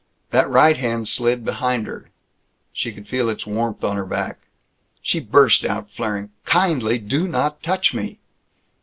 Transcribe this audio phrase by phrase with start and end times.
[0.31, 2.09] That right hand slid behind her.
[2.73, 4.47] She could feel its warmth on her back.
[4.99, 8.19] She burst out, flaring, "Kindly do not touch me!"